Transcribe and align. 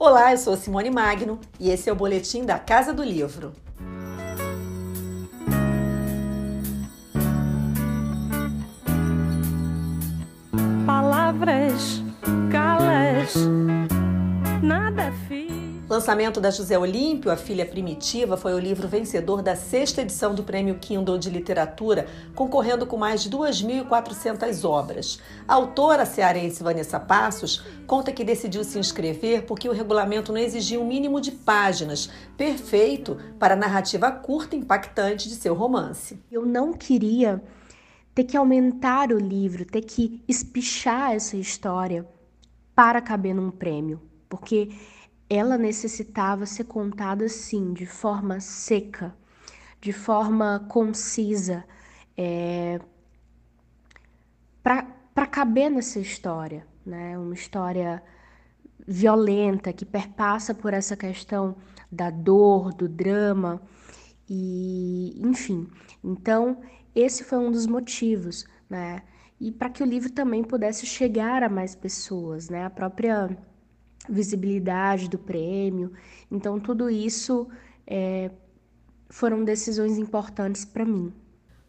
Olá, 0.00 0.30
eu 0.30 0.38
sou 0.38 0.56
Simone 0.56 0.90
Magno 0.90 1.40
e 1.58 1.70
esse 1.70 1.90
é 1.90 1.92
o 1.92 1.96
boletim 1.96 2.44
da 2.44 2.56
Casa 2.56 2.94
do 2.94 3.02
Livro. 3.02 3.52
Palavras 10.86 12.00
calas, 12.48 13.34
nada 14.62 15.12
fiz. 15.26 15.57
Lançamento 15.88 16.38
da 16.38 16.50
José 16.50 16.78
Olímpio, 16.78 17.30
A 17.30 17.36
Filha 17.36 17.64
Primitiva, 17.64 18.36
foi 18.36 18.52
o 18.52 18.58
livro 18.58 18.86
vencedor 18.86 19.40
da 19.40 19.56
sexta 19.56 20.02
edição 20.02 20.34
do 20.34 20.42
Prêmio 20.42 20.78
Kindle 20.78 21.16
de 21.16 21.30
Literatura, 21.30 22.06
concorrendo 22.34 22.86
com 22.86 22.98
mais 22.98 23.22
de 23.22 23.30
2.400 23.30 24.68
obras. 24.68 25.18
A 25.48 25.54
autora 25.54 26.04
cearense 26.04 26.62
Vanessa 26.62 27.00
Passos 27.00 27.64
conta 27.86 28.12
que 28.12 28.22
decidiu 28.22 28.64
se 28.64 28.78
inscrever 28.78 29.46
porque 29.46 29.66
o 29.66 29.72
regulamento 29.72 30.30
não 30.30 30.38
exigia 30.38 30.78
um 30.78 30.86
mínimo 30.86 31.22
de 31.22 31.32
páginas, 31.32 32.10
perfeito 32.36 33.16
para 33.38 33.54
a 33.54 33.56
narrativa 33.56 34.10
curta 34.12 34.56
e 34.56 34.58
impactante 34.58 35.26
de 35.26 35.36
seu 35.36 35.54
romance. 35.54 36.20
Eu 36.30 36.44
não 36.44 36.74
queria 36.74 37.42
ter 38.14 38.24
que 38.24 38.36
aumentar 38.36 39.10
o 39.10 39.18
livro, 39.18 39.64
ter 39.64 39.80
que 39.80 40.22
espichar 40.28 41.12
essa 41.12 41.34
história 41.34 42.06
para 42.74 43.00
caber 43.00 43.34
num 43.34 43.50
prêmio, 43.50 44.02
porque 44.28 44.68
ela 45.28 45.58
necessitava 45.58 46.46
ser 46.46 46.64
contada 46.64 47.24
assim, 47.26 47.72
de 47.72 47.86
forma 47.86 48.40
seca, 48.40 49.14
de 49.80 49.92
forma 49.92 50.66
concisa, 50.68 51.64
é, 52.16 52.80
para 54.62 55.26
caber 55.26 55.70
nessa 55.70 55.98
história, 55.98 56.66
né? 56.84 57.18
Uma 57.18 57.34
história 57.34 58.02
violenta 58.86 59.72
que 59.72 59.84
perpassa 59.84 60.54
por 60.54 60.72
essa 60.72 60.96
questão 60.96 61.56
da 61.90 62.10
dor, 62.10 62.72
do 62.72 62.88
drama 62.88 63.60
e, 64.28 65.20
enfim. 65.24 65.68
Então, 66.02 66.60
esse 66.94 67.22
foi 67.24 67.38
um 67.38 67.50
dos 67.50 67.66
motivos, 67.66 68.46
né? 68.68 69.02
E 69.40 69.52
para 69.52 69.70
que 69.70 69.82
o 69.82 69.86
livro 69.86 70.10
também 70.10 70.42
pudesse 70.42 70.86
chegar 70.86 71.42
a 71.42 71.48
mais 71.48 71.74
pessoas, 71.74 72.48
né? 72.48 72.64
A 72.64 72.70
própria 72.70 73.36
visibilidade 74.08 75.08
do 75.08 75.18
prêmio. 75.18 75.92
Então, 76.30 76.60
tudo 76.60 76.90
isso 76.90 77.48
é, 77.86 78.30
foram 79.08 79.44
decisões 79.44 79.98
importantes 79.98 80.64
para 80.64 80.84
mim. 80.84 81.12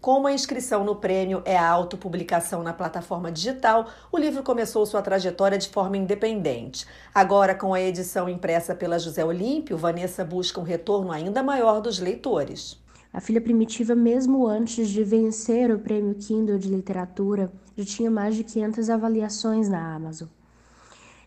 Como 0.02 0.28
a 0.28 0.32
inscrição 0.32 0.86
no 0.86 0.96
prêmio 0.96 1.42
é 1.44 1.58
a 1.58 1.70
autopublicação 1.70 2.64
na 2.64 2.72
plataforma 2.72 3.30
digital, 3.30 3.90
o 4.10 4.18
livro 4.18 4.42
começou 4.42 4.86
sua 4.86 5.02
trajetória 5.02 5.58
de 5.58 5.68
forma 5.68 5.98
independente. 5.98 6.86
Agora, 7.14 7.54
com 7.54 7.74
a 7.74 7.82
edição 7.82 8.30
impressa 8.30 8.74
pela 8.74 8.98
José 8.98 9.26
Olímpio, 9.26 9.78
Vanessa 9.78 10.24
busca 10.24 10.58
um 10.58 10.64
retorno 10.64 11.12
ainda 11.12 11.44
maior 11.44 11.82
dos 11.82 12.00
leitores. 12.00 12.82
A 13.12 13.20
Filha 13.20 13.42
Primitiva, 13.42 13.94
mesmo 13.94 14.48
antes 14.48 14.88
de 14.88 15.04
vencer 15.04 15.70
o 15.70 15.80
prêmio 15.80 16.16
Kindle 16.16 16.58
de 16.58 16.70
literatura, 16.70 17.52
já 17.76 17.84
tinha 17.84 18.10
mais 18.10 18.36
de 18.36 18.46
500 18.46 18.90
avaliações 18.90 19.68
na 19.68 19.96
Amazon. 19.96 20.30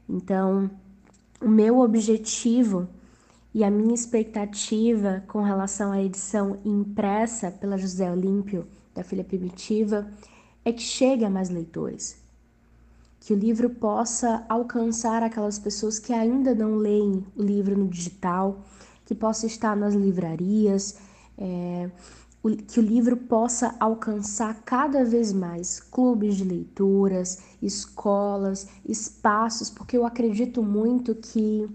Então, 0.09 0.71
o 1.43 1.49
meu 1.49 1.81
objetivo 1.81 2.89
e 3.55 3.65
a 3.65 3.71
minha 3.71 3.95
expectativa 3.95 5.23
com 5.27 5.43
relação 5.43 5.93
à 5.93 6.03
edição 6.03 6.59
impressa 6.65 7.51
pela 7.51 7.77
José 7.77 8.11
Olímpio 8.11 8.67
da 8.95 9.03
Filha 9.03 9.25
Primitiva 9.25 10.09
é 10.65 10.73
que 10.73 10.83
chegue 10.83 11.25
a 11.25 11.31
mais 11.31 11.51
leitores. 11.51 12.17
Que 13.21 13.33
o 13.33 13.37
livro 13.37 13.71
possa 13.71 14.45
alcançar 14.49 15.23
aquelas 15.23 15.59
pessoas 15.59 15.99
que 15.99 16.13
ainda 16.13 16.55
não 16.55 16.77
leem 16.77 17.25
o 17.37 17.43
livro 17.43 17.77
no 17.77 17.89
digital, 17.89 18.63
que 19.05 19.15
possa 19.15 19.47
estar 19.47 19.77
nas 19.77 19.95
livrarias, 19.95 20.99
é, 21.37 21.91
que 22.67 22.81
o 22.81 22.83
livro 22.83 23.17
possa 23.17 23.75
alcançar 23.79 24.63
cada 24.65 25.05
vez 25.05 25.33
mais 25.33 25.79
clubes 25.79 26.37
de 26.37 26.45
leituras, 26.45 27.39
escolas, 27.63 28.67
espaços, 28.85 29.71
porque 29.71 29.97
eu 29.97 30.05
acredito 30.05 30.63
muito 30.63 31.15
que 31.15 31.69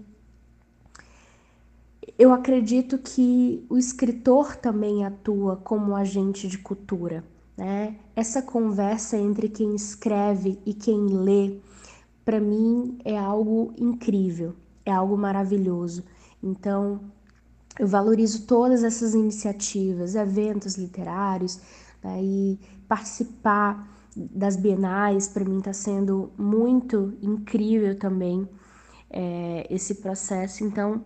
eu 2.18 2.32
acredito 2.32 2.98
que 2.98 3.64
o 3.70 3.78
escritor 3.78 4.56
também 4.56 5.04
atua 5.04 5.56
como 5.56 5.94
agente 5.94 6.48
de 6.48 6.58
cultura, 6.58 7.24
né? 7.56 7.96
Essa 8.14 8.42
conversa 8.42 9.16
entre 9.16 9.48
quem 9.48 9.74
escreve 9.74 10.58
e 10.66 10.74
quem 10.74 11.06
lê, 11.06 11.60
para 12.24 12.40
mim 12.40 12.98
é 13.04 13.16
algo 13.16 13.72
incrível, 13.78 14.56
é 14.84 14.90
algo 14.90 15.16
maravilhoso. 15.16 16.04
Então, 16.42 17.00
eu 17.78 17.86
valorizo 17.86 18.46
todas 18.46 18.82
essas 18.82 19.14
iniciativas, 19.14 20.14
eventos 20.14 20.76
literários, 20.76 21.60
né, 22.02 22.22
e 22.22 22.58
participar 22.88 23.96
das 24.16 24.56
bienais 24.56 25.28
para 25.28 25.44
mim 25.44 25.58
está 25.58 25.72
sendo 25.72 26.32
muito 26.36 27.16
incrível 27.22 27.96
também 27.96 28.48
é, 29.10 29.66
esse 29.70 29.96
processo. 29.96 30.64
Então, 30.64 31.04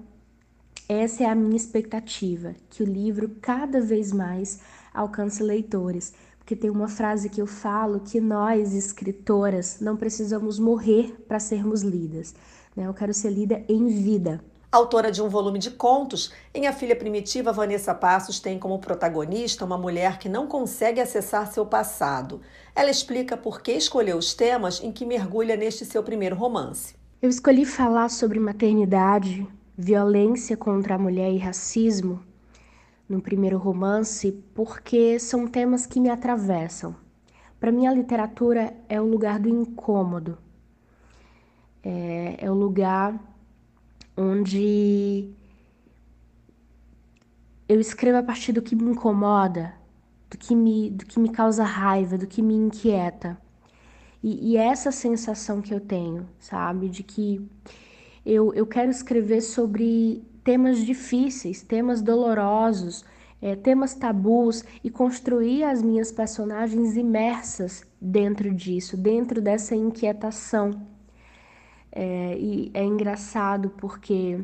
essa 0.89 1.25
é 1.25 1.27
a 1.27 1.35
minha 1.35 1.57
expectativa, 1.57 2.55
que 2.71 2.83
o 2.83 2.87
livro 2.87 3.37
cada 3.41 3.81
vez 3.81 4.13
mais 4.13 4.61
alcance 4.93 5.43
leitores. 5.43 6.13
Porque 6.39 6.57
tem 6.57 6.71
uma 6.71 6.89
frase 6.89 7.29
que 7.29 7.41
eu 7.41 7.47
falo 7.47 8.01
que 8.01 8.21
nós, 8.21 8.75
escritoras, 8.75 9.79
não 9.81 9.97
precisamos 9.97 10.59
morrer 10.59 11.25
para 11.29 11.39
sermos 11.39 11.83
lidas. 11.83 12.35
Né? 12.75 12.87
Eu 12.87 12.95
quero 12.95 13.15
ser 13.15 13.31
lida 13.31 13.63
em 13.69 13.87
vida. 13.87 14.43
Autora 14.73 15.13
de 15.13 15.21
um 15.21 15.29
volume 15.29 15.59
de 15.59 15.71
contos, 15.71 16.33
em 16.55 16.67
A 16.67 16.73
Filha 16.73 16.97
Primitiva, 16.97 17.53
Vanessa 17.53 17.95
Passos 17.95 18.41
tem 18.41 18.59
como 18.59 18.79
protagonista 18.79 19.67
uma 19.67 19.77
mulher 19.77 20.19
que 20.19 20.31
não 20.31 20.47
consegue 20.47 20.99
acessar 20.99 21.53
seu 21.53 21.67
passado. 21.67 22.41
Ela 22.75 22.91
explica 22.91 23.37
por 23.37 23.61
que 23.61 23.73
escolheu 23.73 24.17
os 24.17 24.33
temas 24.33 24.83
em 24.83 24.91
que 24.91 25.05
mergulha 25.05 25.57
neste 25.57 25.85
seu 25.85 26.03
primeiro 26.03 26.35
romance. 26.35 26.95
Eu 27.21 27.29
escolhi 27.29 27.67
falar 27.67 28.09
sobre 28.09 28.41
maternidade, 28.41 29.47
violência 29.77 30.57
contra 30.57 30.95
a 30.95 30.99
mulher 30.99 31.31
e 31.31 31.37
racismo 31.37 32.25
no 33.07 33.21
primeiro 33.21 33.59
romance 33.59 34.33
porque 34.55 35.19
são 35.19 35.47
temas 35.47 35.85
que 35.85 36.01
me 36.01 36.09
atravessam. 36.09 36.97
Para 37.61 37.71
mim, 37.71 37.87
a 37.87 37.93
literatura 37.93 38.75
é 38.89 38.99
o 38.99 39.05
lugar 39.05 39.39
do 39.39 39.51
incômodo, 39.51 40.39
é, 41.85 42.37
é 42.39 42.51
o 42.51 42.55
lugar 42.55 43.32
onde 44.17 45.31
eu 47.69 47.81
escrevo 47.81 48.19
a 48.19 48.23
partir 48.23 48.53
do 48.53 48.63
que 48.63 48.77
me 48.77 48.91
incomoda, 48.91 49.75
do 50.31 50.37
que 50.37 50.55
me, 50.55 50.91
do 50.91 51.07
que 51.07 51.19
me 51.19 51.31
causa 51.31 51.65
raiva, 51.65 52.19
do 52.19 52.27
que 52.27 52.43
me 52.43 52.55
inquieta. 52.55 53.39
E, 54.23 54.53
e 54.53 54.57
é 54.57 54.67
essa 54.67 54.93
sensação 54.93 55.61
que 55.61 55.75
eu 55.75 55.81
tenho, 55.81 56.29
sabe? 56.39 56.89
De 56.89 57.03
que 57.03 57.47
eu, 58.25 58.53
eu 58.55 58.67
quero 58.67 58.91
escrever 58.91 59.41
sobre 59.41 60.23
temas 60.45 60.79
difíceis, 60.85 61.63
temas 61.63 62.03
dolorosos, 62.03 63.05
é, 63.41 63.57
temas 63.57 63.95
tabus 63.95 64.65
e 64.85 64.91
construir 64.91 65.65
as 65.65 65.83
minhas 65.83 66.13
personagens 66.13 66.97
imersas 66.97 67.85
dentro 68.01 68.55
disso, 68.55 68.97
dentro 68.97 69.41
dessa 69.41 69.75
inquietação. 69.75 70.92
É, 71.93 72.37
e 72.39 72.71
é 72.73 72.83
engraçado 72.83 73.69
porque 73.71 74.43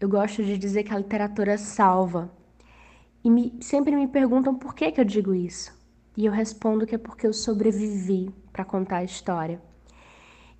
eu 0.00 0.08
gosto 0.08 0.42
de 0.42 0.56
dizer 0.56 0.82
que 0.84 0.94
a 0.94 0.98
literatura 0.98 1.58
salva. 1.58 2.32
E 3.22 3.30
me, 3.30 3.58
sempre 3.60 3.94
me 3.94 4.08
perguntam 4.08 4.54
por 4.54 4.74
que, 4.74 4.90
que 4.90 5.00
eu 5.00 5.04
digo 5.04 5.34
isso. 5.34 5.78
E 6.16 6.24
eu 6.24 6.32
respondo 6.32 6.86
que 6.86 6.94
é 6.94 6.98
porque 6.98 7.26
eu 7.26 7.34
sobrevivi 7.34 8.34
para 8.50 8.64
contar 8.64 8.98
a 8.98 9.04
história. 9.04 9.60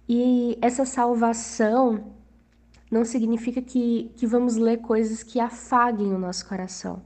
E 0.07 0.59
essa 0.61 0.85
salvação 0.85 2.13
não 2.91 3.05
significa 3.05 3.63
que, 3.63 4.13
que 4.17 4.27
vamos 4.27 4.57
ler 4.57 4.79
coisas 4.79 5.23
que 5.23 5.41
afaguem 5.41 6.13
o 6.13 6.19
nosso 6.19 6.47
coração. 6.47 7.03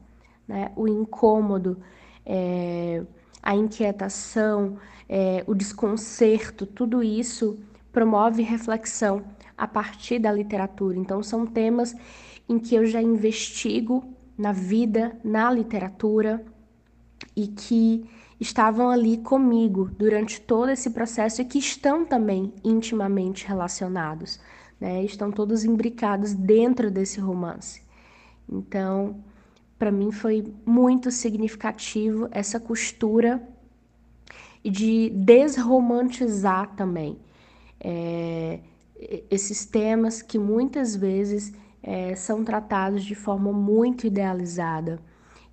Né? 0.48 0.72
O 0.74 0.88
incômodo, 0.88 1.80
é, 2.26 3.04
a 3.40 3.54
inquietação, 3.54 4.78
é, 5.08 5.44
o 5.46 5.54
desconcerto, 5.54 6.66
tudo 6.66 7.02
isso 7.02 7.58
promove 7.94 8.42
reflexão 8.42 9.24
a 9.56 9.68
partir 9.68 10.18
da 10.18 10.32
literatura. 10.32 10.98
Então, 10.98 11.22
são 11.22 11.46
temas 11.46 11.94
em 12.48 12.58
que 12.58 12.74
eu 12.74 12.84
já 12.84 13.00
investigo 13.00 14.04
na 14.36 14.52
vida, 14.52 15.16
na 15.22 15.50
literatura 15.50 16.44
e 17.36 17.46
que 17.46 18.04
estavam 18.40 18.90
ali 18.90 19.18
comigo 19.18 19.88
durante 19.96 20.40
todo 20.40 20.70
esse 20.70 20.90
processo 20.90 21.40
e 21.40 21.44
que 21.44 21.58
estão 21.58 22.04
também 22.04 22.52
intimamente 22.64 23.46
relacionados, 23.46 24.40
né? 24.80 25.04
Estão 25.04 25.30
todos 25.30 25.64
imbricados 25.64 26.34
dentro 26.34 26.90
desse 26.90 27.20
romance. 27.20 27.80
Então, 28.50 29.22
para 29.78 29.92
mim 29.92 30.10
foi 30.10 30.52
muito 30.66 31.12
significativo 31.12 32.28
essa 32.32 32.58
costura 32.58 33.40
de 34.64 35.10
desromantizar 35.10 36.74
também 36.74 37.18
é, 37.84 38.60
esses 39.30 39.66
temas 39.66 40.22
que 40.22 40.38
muitas 40.38 40.96
vezes 40.96 41.52
é, 41.82 42.14
são 42.16 42.42
tratados 42.42 43.04
de 43.04 43.14
forma 43.14 43.52
muito 43.52 44.06
idealizada 44.06 44.98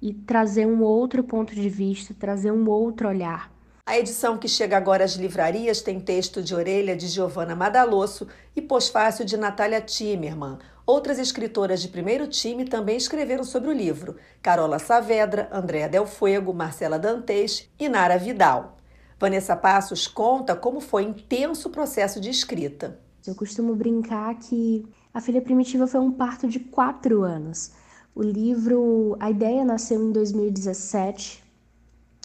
e 0.01 0.13
trazer 0.13 0.65
um 0.65 0.81
outro 0.81 1.23
ponto 1.23 1.53
de 1.53 1.69
vista, 1.69 2.15
trazer 2.17 2.51
um 2.51 2.67
outro 2.69 3.07
olhar. 3.07 3.51
A 3.85 3.97
edição 3.97 4.37
que 4.37 4.47
chega 4.47 4.77
agora 4.77 5.03
às 5.03 5.15
livrarias 5.15 5.81
tem 5.81 5.99
texto 5.99 6.41
de 6.41 6.55
orelha 6.55 6.95
de 6.95 7.07
Giovanna 7.07 7.55
Madalosso 7.55 8.27
e 8.55 8.61
pós-fácil 8.61 9.25
de 9.25 9.35
Natália 9.35 9.81
Timmerman. 9.81 10.57
Outras 10.85 11.19
escritoras 11.19 11.81
de 11.81 11.89
primeiro 11.89 12.27
time 12.27 12.65
também 12.65 12.95
escreveram 12.95 13.43
sobre 13.43 13.69
o 13.69 13.73
livro: 13.73 14.15
Carola 14.41 14.79
Saavedra, 14.79 15.49
Andréa 15.51 15.89
Del 15.89 16.05
Fuego, 16.05 16.53
Marcela 16.53 16.97
Dantes 16.97 17.69
e 17.77 17.89
Nara 17.89 18.17
Vidal. 18.17 18.77
Vanessa 19.21 19.55
Passos 19.55 20.07
conta 20.07 20.55
como 20.55 20.81
foi 20.81 21.03
intenso 21.03 21.69
o 21.69 21.71
processo 21.71 22.19
de 22.19 22.31
escrita. 22.31 22.99
Eu 23.25 23.35
costumo 23.35 23.75
brincar 23.75 24.33
que 24.39 24.83
a 25.13 25.21
Filha 25.21 25.39
Primitiva 25.39 25.85
foi 25.85 25.99
um 25.99 26.11
parto 26.11 26.47
de 26.47 26.59
quatro 26.59 27.21
anos. 27.21 27.71
O 28.15 28.23
livro, 28.23 29.15
a 29.19 29.29
ideia 29.29 29.63
nasceu 29.63 30.01
em 30.01 30.11
2017. 30.11 31.43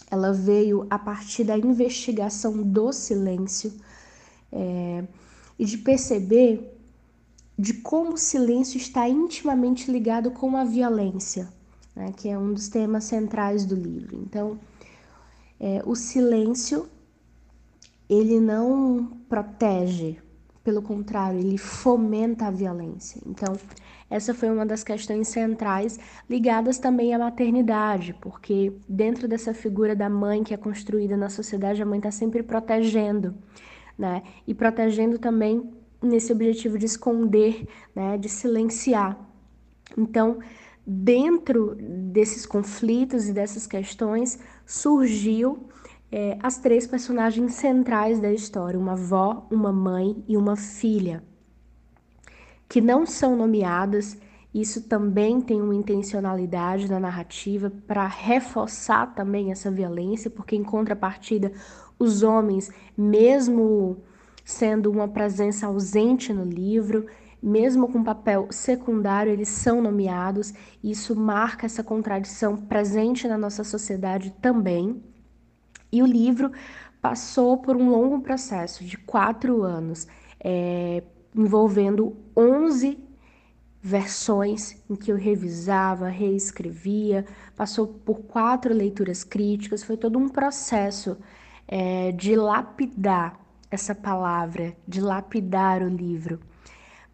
Ela 0.09 0.33
veio 0.33 0.87
a 0.89 0.97
partir 0.97 1.43
da 1.43 1.55
investigação 1.55 2.63
do 2.63 2.91
silêncio 2.91 3.71
é, 4.51 5.03
e 5.59 5.65
de 5.65 5.77
perceber 5.77 6.75
de 7.59 7.75
como 7.75 8.13
o 8.13 8.17
silêncio 8.17 8.77
está 8.77 9.07
intimamente 9.07 9.91
ligado 9.91 10.31
com 10.31 10.57
a 10.57 10.63
violência, 10.63 11.47
né, 11.95 12.11
que 12.17 12.27
é 12.27 12.39
um 12.39 12.53
dos 12.53 12.69
temas 12.69 13.03
centrais 13.03 13.65
do 13.65 13.75
livro. 13.75 14.17
Então, 14.17 14.59
é, 15.59 15.81
o 15.85 15.95
silêncio 15.95 16.89
ele 18.09 18.39
não 18.39 19.17
protege, 19.27 20.17
pelo 20.63 20.81
contrário, 20.81 21.39
ele 21.39 21.57
fomenta 21.57 22.47
a 22.47 22.51
violência. 22.51 23.21
Então, 23.25 23.55
essa 24.09 24.33
foi 24.33 24.49
uma 24.49 24.65
das 24.65 24.83
questões 24.83 25.27
centrais 25.27 25.99
ligadas 26.29 26.79
também 26.79 27.13
à 27.13 27.19
maternidade, 27.19 28.13
porque 28.21 28.73
dentro 28.87 29.27
dessa 29.27 29.53
figura 29.53 29.95
da 29.95 30.09
mãe 30.09 30.43
que 30.43 30.53
é 30.53 30.57
construída 30.57 31.17
na 31.17 31.29
sociedade, 31.29 31.81
a 31.81 31.85
mãe 31.85 31.99
está 31.99 32.11
sempre 32.11 32.41
protegendo, 32.41 33.35
né? 33.97 34.23
E 34.45 34.53
protegendo 34.53 35.19
também 35.19 35.73
nesse 36.01 36.31
objetivo 36.31 36.77
de 36.77 36.85
esconder, 36.85 37.67
né? 37.93 38.17
De 38.17 38.29
silenciar. 38.29 39.19
Então, 39.97 40.39
dentro 40.89 41.75
desses 41.75 42.45
conflitos 42.45 43.27
e 43.27 43.33
dessas 43.33 43.67
questões, 43.67 44.39
surgiu 44.65 45.67
é, 46.09 46.37
as 46.41 46.57
três 46.57 46.87
personagens 46.87 47.55
centrais 47.55 48.21
da 48.21 48.31
história: 48.31 48.79
uma 48.79 48.93
avó, 48.93 49.45
uma 49.51 49.73
mãe 49.73 50.23
e 50.25 50.37
uma 50.37 50.55
filha, 50.55 51.21
que 52.69 52.79
não 52.79 53.05
são 53.05 53.35
nomeadas. 53.35 54.17
Isso 54.53 54.87
também 54.87 55.41
tem 55.41 55.61
uma 55.61 55.75
intencionalidade 55.75 56.89
na 56.89 56.99
narrativa 56.99 57.71
para 57.85 58.07
reforçar 58.07 59.13
também 59.13 59.51
essa 59.51 59.69
violência, 59.69 60.31
porque 60.31 60.55
em 60.55 60.63
contrapartida, 60.63 61.51
os 61.99 62.23
homens, 62.23 62.71
mesmo 62.97 63.97
sendo 64.43 64.89
uma 64.89 65.07
presença 65.07 65.67
ausente 65.67 66.33
no 66.33 66.45
livro, 66.45 67.05
mesmo 67.41 67.87
com 67.87 68.03
papel 68.03 68.47
secundário, 68.49 69.31
eles 69.31 69.49
são 69.49 69.81
nomeados. 69.81 70.53
Isso 70.83 71.15
marca 71.15 71.65
essa 71.65 71.83
contradição 71.83 72.57
presente 72.57 73.27
na 73.27 73.37
nossa 73.37 73.63
sociedade 73.63 74.33
também. 74.41 75.01
E 75.91 76.01
o 76.01 76.05
livro 76.05 76.51
passou 77.01 77.57
por 77.57 77.75
um 77.75 77.89
longo 77.89 78.19
processo 78.21 78.83
de 78.83 78.97
quatro 78.97 79.63
anos, 79.63 80.07
é, 80.39 81.03
envolvendo 81.35 82.17
11 82.35 82.97
versões 83.81 84.83
em 84.89 84.95
que 84.95 85.11
eu 85.11 85.15
revisava, 85.15 86.09
reescrevia, 86.09 87.25
passou 87.55 87.87
por 87.87 88.19
quatro 88.23 88.73
leituras 88.73 89.23
críticas, 89.23 89.83
foi 89.83 89.95
todo 89.95 90.19
um 90.19 90.27
processo 90.27 91.17
é, 91.67 92.11
de 92.11 92.35
lapidar 92.35 93.39
essa 93.69 93.93
palavra, 93.93 94.75
de 94.87 94.99
lapidar 94.99 95.81
o 95.81 95.87
livro. 95.87 96.39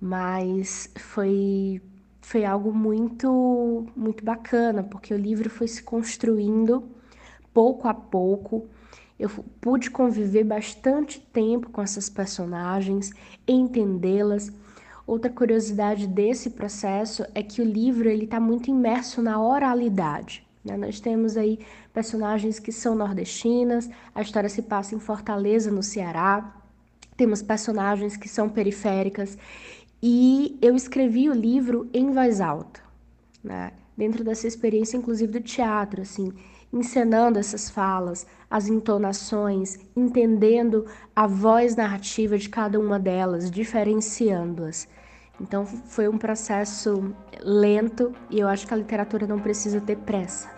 Mas 0.06 0.92
foi, 0.98 1.82
foi 2.20 2.44
algo 2.44 2.74
muito, 2.74 3.88
muito 3.96 4.22
bacana, 4.22 4.84
porque 4.84 5.14
o 5.14 5.18
livro 5.18 5.50
foi 5.50 5.66
se 5.66 5.82
construindo 5.82 6.84
pouco 7.54 7.88
a 7.88 7.94
pouco. 7.94 8.68
Eu 9.18 9.30
pude 9.62 9.90
conviver 9.90 10.44
bastante 10.44 11.22
tempo 11.22 11.70
com 11.70 11.82
essas 11.82 12.10
personagens, 12.10 13.12
entendê-las. 13.48 14.52
Outra 15.08 15.32
curiosidade 15.32 16.06
desse 16.06 16.50
processo 16.50 17.26
é 17.34 17.42
que 17.42 17.62
o 17.62 17.66
livro 17.66 18.10
ele 18.10 18.26
está 18.26 18.42
muito 18.42 18.70
imerso 18.70 19.22
na 19.22 19.42
oralidade. 19.42 20.46
Né? 20.66 20.76
Nós 20.76 21.00
temos 21.00 21.38
aí 21.38 21.60
personagens 21.94 22.60
que 22.60 22.74
são 22.74 22.94
nordestinas, 22.94 23.90
a 24.14 24.22
história 24.22 24.50
se 24.50 24.64
passa 24.64 24.96
em 24.96 25.00
Fortaleza, 25.00 25.72
no 25.72 25.82
Ceará. 25.82 26.58
Temos 27.16 27.42
personagens 27.42 28.18
que 28.18 28.28
são 28.28 28.50
periféricas 28.50 29.38
e 30.06 30.60
eu 30.62 30.76
escrevi 30.76 31.30
o 31.30 31.34
livro 31.34 31.90
em 31.94 32.12
voz 32.12 32.42
alta, 32.42 32.82
né? 33.42 33.72
dentro 33.96 34.22
dessa 34.22 34.46
experiência, 34.46 34.98
inclusive 34.98 35.32
do 35.32 35.40
teatro, 35.40 36.02
assim, 36.02 36.34
encenando 36.74 37.40
essas 37.40 37.70
falas, 37.70 38.28
as 38.52 38.68
entonações, 38.68 39.80
entendendo 39.96 40.86
a 41.16 41.26
voz 41.26 41.78
narrativa 41.78 42.38
de 42.38 42.50
cada 42.50 42.78
uma 42.78 43.00
delas, 43.00 43.50
diferenciando-as. 43.50 44.90
Então 45.40 45.66
foi 45.66 46.10
um 46.10 46.18
processo 46.18 47.16
lento 47.42 48.12
e 48.30 48.42
eu 48.42 48.50
acho 48.50 48.68
que 48.68 48.74
a 48.74 48.78
literatura 48.78 49.26
não 49.26 49.40
precisa 49.40 49.80
ter 49.80 49.96
pressa. 50.00 50.50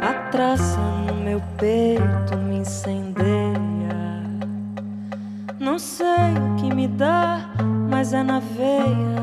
A 0.00 0.30
traça 0.30 0.78
no 1.08 1.24
meu 1.24 1.42
peito 1.58 2.36
me 2.38 2.58
incendeia. 2.58 3.32
Não 5.58 5.76
sei 5.76 6.06
o 6.06 6.56
que 6.56 6.74
me 6.74 6.86
dá, 6.86 7.52
é 8.10 8.22
na 8.24 8.40
veia. 8.40 9.22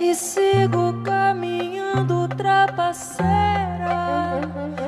E 0.00 0.14
sigo 0.14 1.02
caminhando 1.04 2.26
trapaceiro 2.28 3.22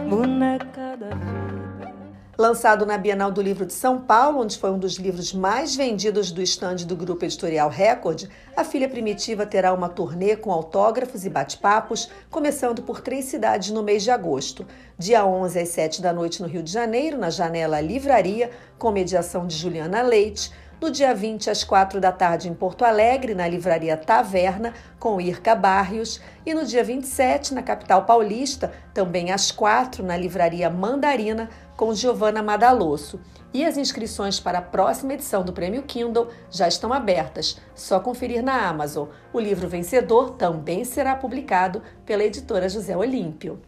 boneca 0.08 0.96
da 0.96 1.08
vida. 1.08 1.94
Lançado 2.38 2.86
na 2.86 2.96
Bienal 2.96 3.30
do 3.30 3.42
Livro 3.42 3.66
de 3.66 3.74
São 3.74 4.00
Paulo, 4.00 4.40
onde 4.40 4.56
foi 4.56 4.70
um 4.70 4.78
dos 4.78 4.94
livros 4.94 5.34
mais 5.34 5.76
vendidos 5.76 6.32
do 6.32 6.40
estande 6.40 6.86
do 6.86 6.96
Grupo 6.96 7.22
Editorial 7.22 7.68
Record, 7.68 8.24
A 8.56 8.64
Filha 8.64 8.88
Primitiva 8.88 9.44
terá 9.44 9.72
uma 9.74 9.90
turnê 9.90 10.34
com 10.36 10.50
autógrafos 10.50 11.26
e 11.26 11.30
bate-papos, 11.30 12.10
começando 12.30 12.82
por 12.82 13.02
três 13.02 13.26
cidades 13.26 13.70
no 13.70 13.82
mês 13.82 14.02
de 14.02 14.10
agosto. 14.10 14.66
Dia 14.98 15.26
11 15.26 15.58
às 15.58 15.68
7 15.68 16.00
da 16.00 16.14
noite 16.14 16.40
no 16.40 16.48
Rio 16.48 16.62
de 16.62 16.72
Janeiro, 16.72 17.18
na 17.18 17.28
Janela 17.28 17.80
Livraria, 17.80 18.50
com 18.78 18.90
mediação 18.90 19.46
de 19.46 19.54
Juliana 19.54 20.00
Leite 20.00 20.50
no 20.84 20.90
dia 20.90 21.14
20 21.14 21.48
às 21.48 21.64
4 21.64 21.98
da 21.98 22.12
tarde 22.12 22.46
em 22.46 22.52
Porto 22.52 22.84
Alegre, 22.84 23.34
na 23.34 23.48
livraria 23.48 23.96
Taverna, 23.96 24.74
com 24.98 25.18
Irca 25.18 25.54
Barrios, 25.54 26.20
e 26.44 26.52
no 26.52 26.62
dia 26.66 26.84
27 26.84 27.54
na 27.54 27.62
capital 27.62 28.04
paulista, 28.04 28.70
também 28.92 29.32
às 29.32 29.50
4 29.50 30.04
na 30.04 30.14
livraria 30.14 30.68
Mandarina, 30.68 31.48
com 31.74 31.94
Giovanna 31.94 32.42
Madalosso. 32.42 33.18
E 33.50 33.64
as 33.64 33.78
inscrições 33.78 34.38
para 34.38 34.58
a 34.58 34.62
próxima 34.62 35.14
edição 35.14 35.42
do 35.42 35.54
Prêmio 35.54 35.84
Kindle 35.84 36.28
já 36.50 36.68
estão 36.68 36.92
abertas. 36.92 37.58
Só 37.74 37.98
conferir 37.98 38.42
na 38.42 38.68
Amazon. 38.68 39.08
O 39.32 39.40
livro 39.40 39.66
vencedor 39.66 40.32
também 40.32 40.84
será 40.84 41.16
publicado 41.16 41.80
pela 42.04 42.24
editora 42.24 42.68
José 42.68 42.94
Olímpio. 42.94 43.58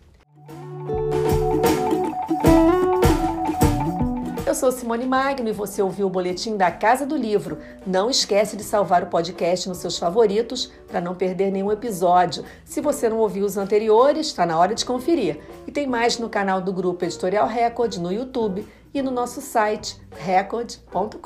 Sou 4.56 4.72
Simone 4.72 5.04
Magno 5.04 5.50
e 5.50 5.52
você 5.52 5.82
ouviu 5.82 6.06
o 6.06 6.10
boletim 6.10 6.56
da 6.56 6.70
Casa 6.70 7.04
do 7.04 7.14
Livro. 7.14 7.58
Não 7.86 8.08
esquece 8.08 8.56
de 8.56 8.64
salvar 8.64 9.02
o 9.02 9.08
podcast 9.08 9.68
nos 9.68 9.76
seus 9.78 9.98
favoritos 9.98 10.72
para 10.88 10.98
não 10.98 11.14
perder 11.14 11.52
nenhum 11.52 11.70
episódio. 11.70 12.42
Se 12.64 12.80
você 12.80 13.06
não 13.06 13.18
ouviu 13.18 13.44
os 13.44 13.58
anteriores, 13.58 14.28
está 14.28 14.46
na 14.46 14.58
hora 14.58 14.75
de 14.75 14.84
conferir. 14.84 15.40
E 15.66 15.70
tem 15.70 15.86
mais 15.86 16.18
no 16.18 16.30
canal 16.30 16.62
do 16.62 16.72
Grupo 16.72 17.04
Editorial 17.04 17.46
Record 17.46 17.96
no 17.98 18.10
YouTube 18.10 18.66
e 18.94 19.02
no 19.02 19.10
nosso 19.10 19.42
site 19.42 20.00
record.com.br. 20.10 21.20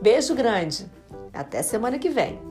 Beijo 0.00 0.34
grande. 0.34 0.86
Até 1.34 1.62
semana 1.62 1.98
que 1.98 2.08
vem. 2.08 2.47